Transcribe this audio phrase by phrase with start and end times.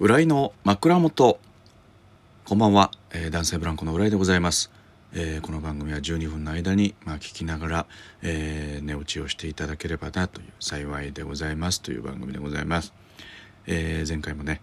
[0.00, 1.38] 浦井の枕元。
[2.44, 4.72] こんばんは、えー男性ブランコの浦井でございます、
[5.12, 7.86] えーこの番組は12分の間に、まあ、聞きながら、
[8.20, 11.80] えー寝落ちをしていただければなという幸いでございます。
[11.80, 12.92] という番組でございます、
[13.68, 14.62] えー前回もね、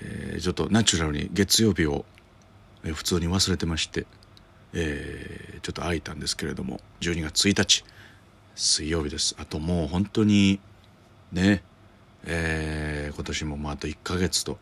[0.00, 2.04] えーちょっとナチュラルに月曜日を、
[2.82, 4.04] え普通に忘れてまして、
[4.72, 7.84] えーちょっと空いたんですけれども12月1日
[8.56, 9.36] 水曜日です。
[9.38, 10.58] あともう本当に
[11.30, 11.62] ね
[12.24, 14.58] えー今年ももうあと1ヶ月と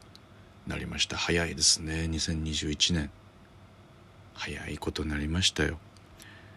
[0.66, 1.16] なりました。
[1.16, 2.08] 早いですね。
[2.10, 3.10] 2021年。
[4.34, 5.78] 早いことになりましたよ。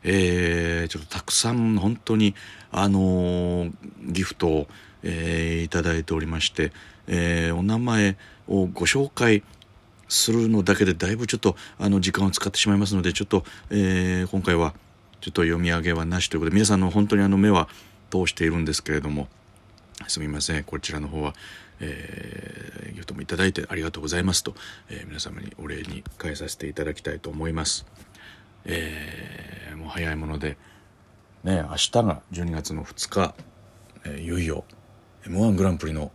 [0.03, 2.35] えーちょっとたくさん本当に
[2.71, 3.73] あのー
[4.11, 4.67] ギフトを、
[5.03, 6.71] えーいただいておりまして、
[7.07, 9.43] えーお名前をご紹介
[10.07, 14.73] するのだけでだいぶちょっとあの時間を使ってしまいますのでちょっと、えー今回は
[15.21, 17.67] ちょっと読み上げはなしということで皆さんの本当にあの目は
[18.09, 19.27] 通しているんですけれども
[20.07, 21.33] すみませんこちらの方は、
[21.79, 24.53] えーギフトもいただいてありがとうございますと、
[24.89, 27.85] えー皆様にお礼に返させていただきたいと思います。
[28.65, 30.57] えーもう早いもので
[31.43, 33.33] ね明日が12月の2日、
[34.05, 34.65] えーいよいよ
[35.25, 36.11] m 1グランプリの、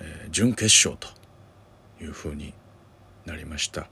[0.00, 1.08] えー準決勝と
[2.02, 2.54] いうふうに
[3.26, 3.82] なりました。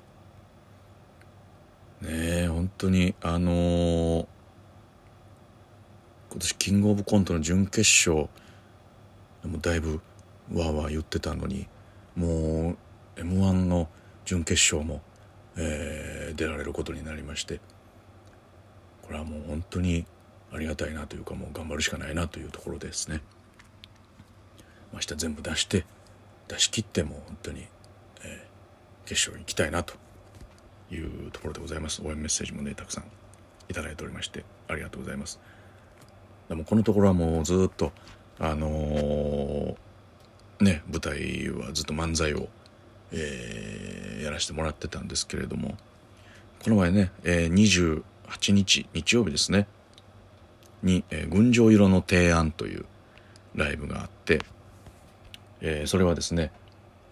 [2.01, 2.09] ね
[2.45, 4.27] え本当にあのー
[6.31, 7.81] 今年キングオブコントの準決
[8.11, 8.29] 勝
[9.45, 10.01] もうだいぶ
[10.53, 11.67] わーわー言ってたのに
[12.17, 12.77] も
[13.17, 13.89] う m 1の
[14.25, 15.03] 準決勝も、
[15.57, 17.61] えー出られることになりまして
[19.03, 20.05] これはもう本当に
[20.53, 23.21] ありがたいなというかもう頑張るしかないなというところですね。
[24.93, 25.85] 明日全部出して
[26.49, 27.67] 出し切ってもう本当に、
[28.25, 28.55] えー
[29.07, 29.95] 決勝に行きたいなと
[30.91, 33.05] いうところでございます応援メッセージもねたくさん
[33.69, 35.39] いただいておりましてありがとうございます
[36.49, 37.93] でもこのところはもうずっと
[38.39, 39.77] あのー
[40.61, 42.49] ね舞台はずっと漫才を、
[43.13, 45.77] えーやらせてもらってたんですけれども
[46.63, 49.67] この前ね、えー28日日曜日ですね
[50.83, 52.87] に「えー群青色の提案」という
[53.55, 54.41] ライブがあって、
[55.61, 56.51] えーそれはですね、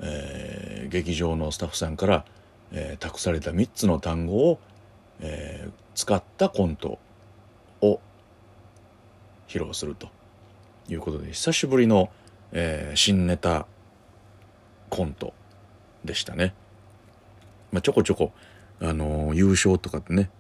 [0.01, 2.25] えー劇場のスタッフさんから、
[2.73, 4.59] えー託された3つの単語を、
[5.21, 6.99] えー使ったコント
[7.83, 8.01] を
[9.49, 10.09] 披露すると。
[10.93, 12.11] いうことで久しぶりの、
[12.53, 13.67] えー新ネタ
[14.91, 15.33] コント
[16.05, 16.55] でしたね。
[17.71, 18.33] まあ、ちょこちょこ、
[18.81, 20.31] あのー優勝とかってね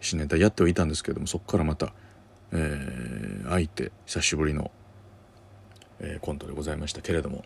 [0.00, 1.92] 新ネタやってはいたんですけどもそこからまた、
[2.52, 4.70] えー、空いて久しぶりの、
[6.00, 7.44] えーコントでございましたけれども、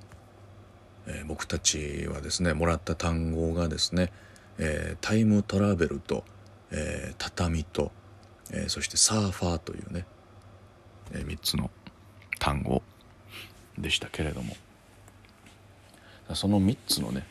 [1.07, 4.13] えー僕たちはですねもらった単語がですね、
[4.59, 6.25] えータイムトラベルと、
[6.71, 7.93] えー畳と、
[8.51, 10.07] えーそしてサーファーというね、
[11.13, 11.71] え3つの
[12.41, 12.83] 単語
[13.79, 14.57] でしたけれども。
[16.35, 17.27] その3つのね、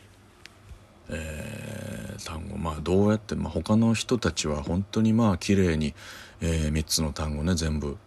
[1.10, 5.94] えー単語まあどうやって、まあ、他の人たちは本当にまあ綺麗に、
[6.42, 7.98] え3つの単語ね全部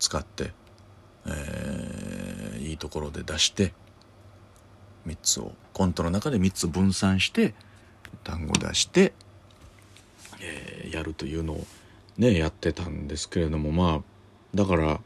[0.00, 0.52] 使って、
[1.26, 3.72] えーいいところで出して
[5.06, 7.54] 3つをコントの中で3つ分散して
[8.22, 9.12] 単語出して、
[10.40, 11.66] えーやるというのを
[12.18, 14.02] ねやってたんですけれどもまあ
[14.54, 15.00] だから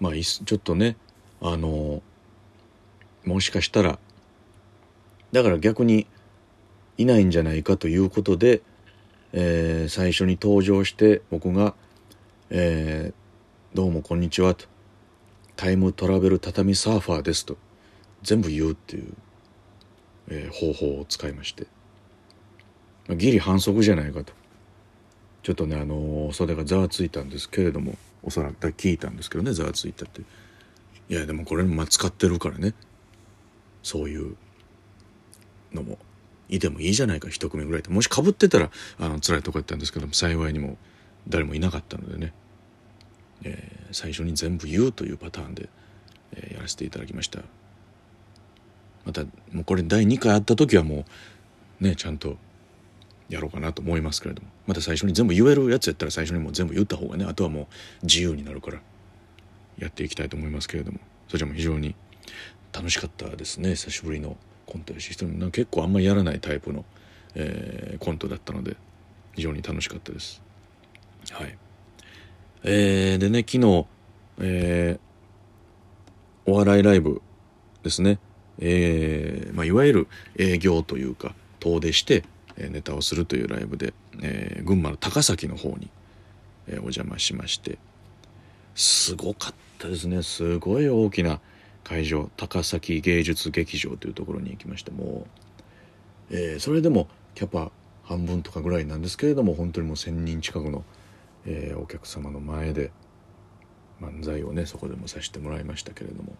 [0.00, 0.96] まあちょっとね
[1.40, 2.02] あの
[3.24, 3.98] もしかしたら
[5.32, 6.06] だから逆に
[6.96, 8.62] いないんじゃないかということで、
[9.32, 11.74] えー最初に登場して僕が
[12.50, 14.66] 「えーどうもこんにちは」と
[15.56, 17.56] 「タイムトラベル畳サーファーです」と。
[18.22, 19.12] 全部言うっていう、
[20.28, 21.66] えー方法を使いまして。
[23.16, 24.32] ギリ反則じゃないかと。
[25.42, 27.96] ちょっとねあのー袖がざわついたんですけれども。
[28.22, 30.22] おそらく聞いたんですけどねざわついたって。
[31.08, 32.74] いやでもこれも使ってるからね。
[33.82, 34.36] そういう
[35.72, 35.98] のも
[36.48, 40.76] いてもいいじゃないか一組ぐらいってもしかぶってたらあの辛いとこやったんですけども幸いにも
[41.28, 42.32] 誰もいなかったのでね、
[43.44, 45.70] えー最初に全部言うというパターンで、
[46.32, 47.40] えーやらせていただきました。
[49.06, 49.22] また
[49.52, 51.06] もうこれ第2回あった時はも
[51.80, 52.36] うねちゃんと
[53.28, 54.48] やろうかなと思いますけれども。
[54.66, 57.66] また最初に全部言えるやつやったら最初にもう全部言った方がねあとはもう
[58.04, 58.80] 自由になるから。
[59.78, 60.98] やっていきたいと思いますけれども。
[61.28, 61.94] そちらも非常に
[62.72, 63.70] 楽しかったですね。
[63.70, 64.36] 久しぶりの
[64.66, 66.84] コントやし人もな結構あんまりやらないタイプの、
[67.34, 68.76] えーコントだったので
[69.34, 70.42] 非常に楽しかったです。
[71.30, 71.56] はい。
[72.64, 73.86] えーでね昨日、
[74.40, 77.20] えーお笑いライブ
[77.82, 78.18] ですね、
[78.58, 80.08] えーまあ、いわゆる
[80.38, 82.24] 営業というか遠出して、
[82.58, 85.90] えネタをするというライブで、えー群馬の高崎の方に、
[86.66, 87.78] えーお邪魔しまして
[88.74, 90.22] すごかったですね。
[90.22, 91.40] すごい大きな、
[91.88, 95.26] 会場高崎芸術劇場というところに行きましても
[96.30, 97.72] う、えー、それでもキャパ
[98.02, 100.84] 半分とかぐらいなんですけれども本当にもう1,000人近くの、
[101.46, 102.90] え、お客様の前で
[104.02, 106.34] 漫才をねそこでもさせてもらいましたけれども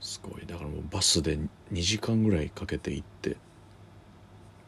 [0.00, 0.46] すごい。
[0.46, 1.38] だからもうバスで
[1.72, 3.36] 2時間ぐらいかけて行って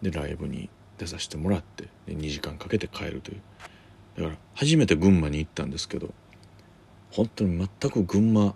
[0.03, 3.41] でライブに出させてもらってで2時間かけて帰るという。
[4.17, 6.13] だから初めて群馬に行ったんですけど
[7.13, 8.55] 本当に全く群馬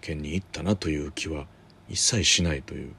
[0.00, 1.46] 県に行ったなという気は
[1.88, 2.92] 一切しないという。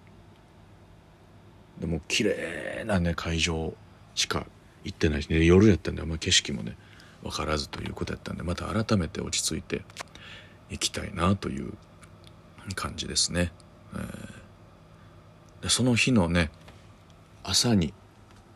[1.79, 3.73] でも綺麗なね会場
[4.15, 4.45] しか
[4.85, 6.77] 行ってないし、ね、夜やったんであんま景色もね
[7.21, 9.81] 分からずということやったんでまた改めて落ち着いて
[10.69, 11.73] 行きたいなという
[12.75, 13.51] 感じですね。
[13.93, 16.49] えー、でその日のね
[17.47, 17.93] 朝に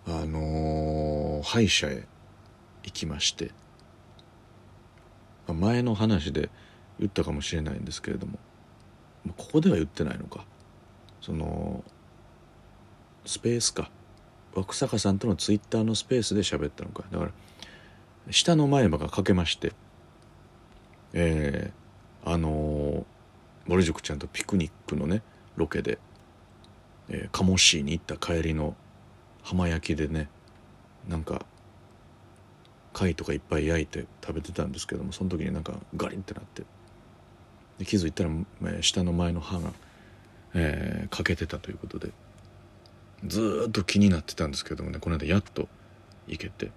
[0.07, 2.07] あのー、歯医者へ
[2.83, 3.51] 行きまして、
[5.47, 6.49] まあ、前の話で
[6.97, 8.39] 言ったかもしれないんですけれども
[9.37, 10.45] ここでは言ってないのか。
[11.21, 11.83] その
[13.25, 13.91] スペースか。
[14.55, 17.03] 枠坂さんとのツイッターのスペースで喋ったのか。
[17.11, 17.31] だから
[18.31, 19.73] 下の前歯が欠けまして
[21.13, 23.03] えー、あのー、
[23.67, 25.21] 森塾ちゃんとピクニックのね
[25.57, 25.99] ロケで、
[27.09, 28.75] えー、鴨市に行った帰りの
[29.43, 30.29] 浜焼きでね
[31.07, 31.45] なんか
[32.93, 36.63] 貝とかいっぱい焼いて食べてたんですけどもその時になんかガリンってなって
[37.77, 38.29] で気づいたら、
[38.81, 39.71] 下の前の歯が、
[40.53, 42.11] えー、欠けてたということで
[43.25, 45.67] ずっと気になってたんですけどもねこの間やっと
[46.27, 46.71] 行けて。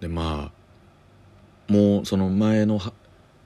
[0.00, 2.78] でまあもうその前の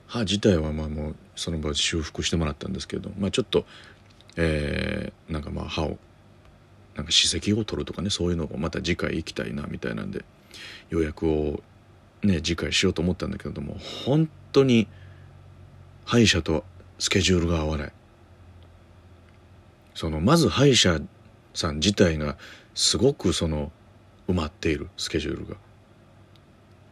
[0.07, 3.65] 歯自体はまあもうその場で修復してもらったんですけど、まあ、ちょっと、
[4.35, 5.97] えー、なんかまあ歯を
[6.95, 10.25] なんか歯石を取るとかねそういうのをまた次回行きたいなみたいなんで
[10.89, 11.61] 予約を
[12.23, 14.87] ね次回しようと思ったんだけれども本当に
[16.05, 16.63] 歯医者と
[16.97, 17.91] スケジュールが合わない。
[19.93, 20.99] そのまず歯医者
[21.53, 22.37] さん自体が
[22.73, 23.71] すごくその
[24.27, 25.55] 埋まっているスケジュールが。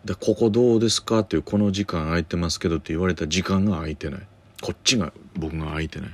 [0.05, 4.27] でここどうですかっていうこの時間空いてますけどって言われた時間が空いてない。
[4.61, 6.09] こっちが僕が空いてない。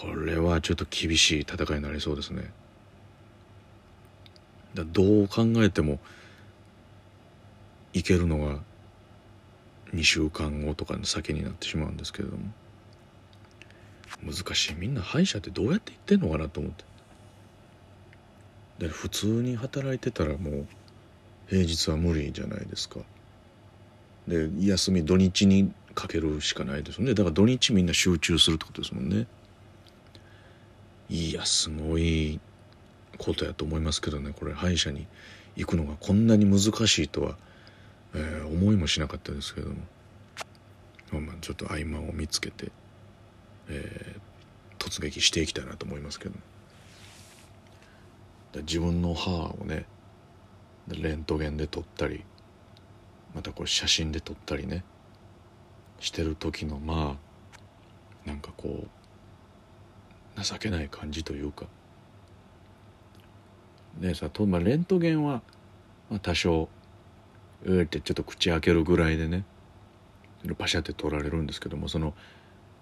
[0.00, 2.50] これはちょっと厳しい戦いになりそうですね。
[4.74, 5.98] だどう考えても
[7.92, 8.60] いけるのが
[9.94, 12.52] 2週間後とかの先になってしまうんですけれども。
[14.24, 14.74] 難しい。
[14.74, 16.84] みんな歯医者ってどうやって行ってんのかなと思って。
[18.78, 20.66] で普通に働いてたらもう
[21.48, 23.00] 平日は無理じゃないですか。
[24.26, 27.14] で休み土日にかけるしかないですよね。
[27.14, 29.26] だから土日みんな集中するってことですもんね。
[31.12, 32.40] いやすごい
[33.18, 35.06] ことやと思いますけどねこれ歯医者に
[35.56, 37.36] 行くのがこんなに難しいとは、
[38.14, 39.76] えー、思いもしなかったですけども、
[41.12, 42.72] まあ、まあちょっと合間を見つけて、
[43.68, 46.34] えー、突撃していきたいなと思いますけど。
[48.60, 49.86] 自分の歯をね
[50.88, 52.24] レントゲンで撮ったり
[53.34, 54.84] またこれ写真で撮ったりね
[56.00, 57.16] してる時のま
[58.26, 59.01] あなんかこう
[60.36, 61.66] 情けない感じというか。
[64.00, 65.42] でさと、まあ、レントゲンは、
[66.10, 66.68] まあ、多少
[67.64, 69.44] うーってちょっと口開けるぐらいでね
[70.58, 72.14] パシャって撮られるんですけどもその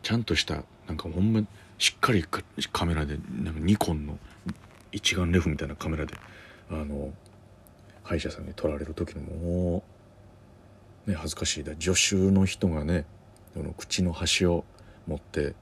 [0.02, 1.42] ちゃんとしたなんかほんま
[1.78, 2.24] しっかり
[2.72, 4.18] カメラでなんかニコンの
[4.92, 6.14] 一眼レフみたいなカメラで
[6.70, 7.12] あの
[8.02, 9.82] 歯医者さんに取られる時にも
[11.06, 11.64] ね恥ずかしい。
[11.64, 13.04] だ助手の人がね
[13.54, 14.64] この口の端を
[15.06, 15.54] 持って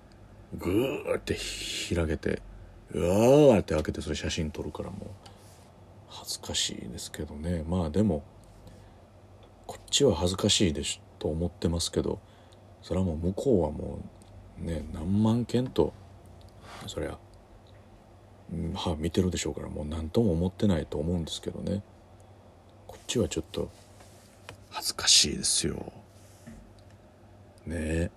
[0.57, 1.37] グーって
[1.95, 2.43] 開けて
[2.93, 5.29] うわーって開けてそれ写真撮るからもう。
[6.09, 7.65] 恥ずかしいですけどね。
[7.69, 8.23] まあでも
[9.67, 12.19] こっちは恥ずかしいでしと思ってますけど
[12.83, 13.99] それはもう向こうはも
[14.61, 15.93] うね何万件と
[16.87, 17.19] そりゃ
[18.75, 21.83] 歯見てるでしょうからもう何とも思ってないと思うんですけどね。
[22.87, 23.71] こっちはちょっと
[24.71, 25.93] 恥ずかしいですよ。
[27.67, 27.77] ね。
[27.77, 28.11] え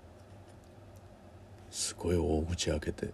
[1.71, 3.09] すごい大口開けて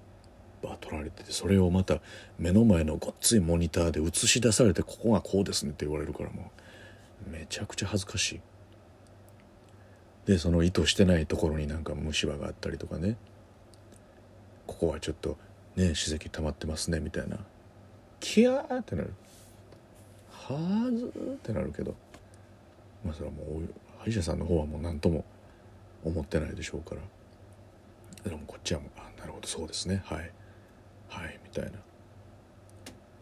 [0.64, 2.00] バー取られててそれをまた
[2.40, 6.52] 目の前のごっついモニターで映し出されてここがこうですねって言われるからも
[7.28, 8.42] うめちゃくちゃ恥ずかしい。
[10.26, 13.16] でその意図してないところになんか虫歯があったりとかね。
[14.66, 15.38] ここはちょっと
[15.76, 17.38] ね歯石溜まってますねみたいな。
[18.20, 19.14] キヤーってなる。
[20.32, 21.96] はずってなるけど。
[23.06, 25.24] まあそれはもう歯医者さんの方はもう何とも
[26.04, 27.02] 思ってないでしょうから。
[28.24, 30.02] でもこっちはもうあなるほどそうですね。
[30.06, 30.32] はい。
[31.10, 31.72] はいみたいな。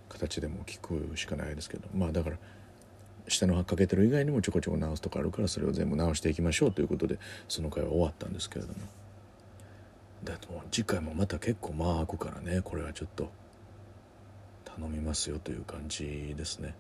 [0.10, 1.88] 形でも聞くしかないですけど。
[1.94, 2.38] まあだから
[3.28, 8.80] 下の歯かけてる以外にもちょこちょこ直すとかあるからそれを全部直していきましょうということでその回は終わったんですけれども。
[10.24, 13.30] だってもう次回もまた結構間空くからねこれはちょっと
[14.64, 16.74] 頼みますよという感じですね。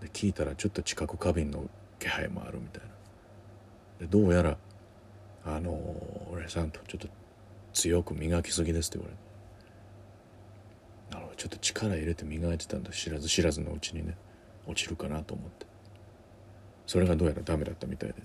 [0.00, 1.68] で聞いたらちょっと近く花瓶の
[1.98, 2.88] 気配もあるみたいな。
[4.00, 4.56] でどうやら
[5.44, 5.72] あの
[6.30, 7.08] 俺さんとちょっと
[7.72, 9.20] 強く磨きすぎですって言われて。
[11.14, 12.90] なるほどちょっと力入れて磨いてたんだ。
[12.90, 14.16] 知らず知らずのうちにね
[14.66, 15.66] 落ちるかなと思って。
[16.86, 18.16] それがどうやらダメだったみたいで。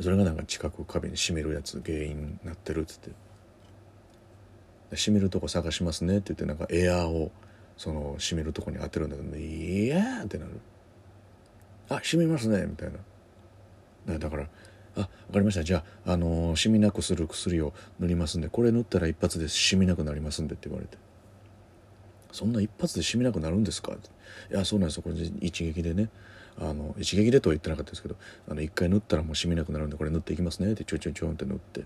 [0.00, 3.10] それがなんか近く壁に閉めるやつ原因になってるっつって。
[4.96, 7.30] 閉めるとこ探しますねって言ってなんかエアーを
[7.76, 10.60] その閉めるとこに当てるんだけど、ね、いやーってなる。
[11.90, 12.90] あ閉めますねみたい
[14.06, 14.18] な。
[14.18, 14.48] だから
[14.96, 15.64] あ分かりました。
[15.64, 20.96] じゃあ、あのー、シミなくする薬を塗りますんでこれ塗ったら一発でシミなくなりますんでって言われて。
[22.30, 23.92] そんな一発でシミなくなるんですか？
[23.92, 24.08] って
[24.54, 25.02] いやそうなんですよ。
[25.02, 26.10] これ一撃でね。
[26.60, 28.16] あの一撃でとは言ってなかったですけど
[28.48, 30.72] あの一回塗ったらもうシミなくなるんでこれ塗っていきますね。
[30.72, 31.84] ってちょいちょいちょんって塗って。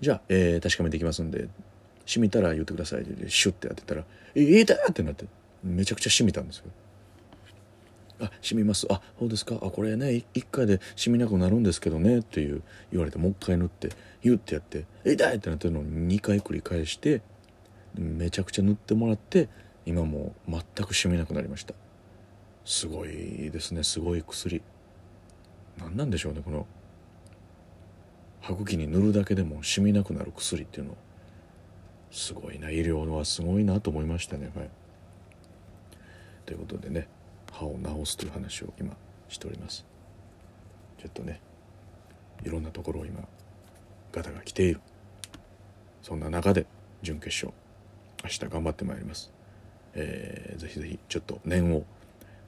[0.00, 1.48] じゃあ、えー、確かめていきますんで
[2.04, 3.02] 染みたら言ってください。
[3.02, 4.04] ってシュッて当てたら
[4.36, 5.24] 「ええー、」ってなって
[5.64, 6.66] めちゃくちゃ染みたんですよ。
[8.20, 8.86] あ染みます。
[8.90, 9.56] あそうですか。
[9.56, 12.18] あこれね1回で染みなくなるんですけどね。
[12.18, 13.90] っていう言われてもう一回塗って
[14.22, 17.22] 言ってやって「痛い!」ってなってるのを2回繰り返して
[17.94, 19.48] めちゃくちゃ塗ってもらって
[19.84, 21.74] 今もう全く染みなくなりました。
[22.64, 23.82] すごいですね。
[23.82, 24.62] すごい薬。
[25.78, 26.66] 何なんでしょうねこの
[28.40, 30.96] 歯茎に塗るだけでも染みなくなる薬っていうの。
[32.10, 32.70] すごいな。
[32.70, 34.50] 医療はすごいなと思いましたね。
[34.54, 34.70] はい。
[36.46, 37.08] ということでね
[37.58, 38.94] 歯を治すという話を今
[39.28, 39.86] しております。
[40.98, 41.40] ちょっとね
[42.44, 43.26] いろんなところを今
[44.12, 44.80] ガタが来ている。
[46.02, 46.66] そんな中で
[47.02, 47.52] 準決勝
[48.22, 49.32] 明日頑張ってまいります、
[49.94, 51.84] えー、ぜひぜひちょっと念を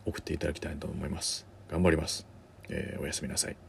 [0.05, 1.47] 送っていただきたいと思います。
[1.69, 2.27] 頑張ります、
[2.69, 3.68] えー、おやすみなさい。